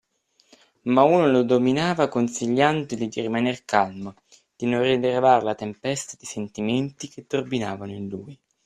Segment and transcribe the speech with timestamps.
[0.85, 4.15] ma uno lo dominava consigliandogli di rimaner calmo,
[4.55, 8.39] di non rivelare la tempesta dei sentimenti che turbinavano in lui.